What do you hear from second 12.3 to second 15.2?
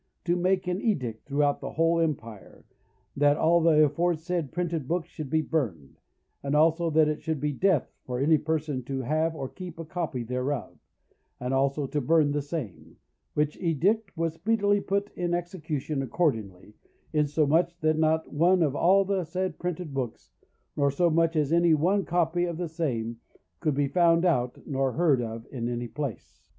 the same: which Edict was speedily put